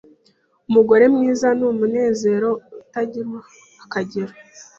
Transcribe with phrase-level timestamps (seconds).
[0.69, 2.49] Umugore mwiza ni umunezero
[2.81, 3.37] utagira
[3.83, 4.33] akagero!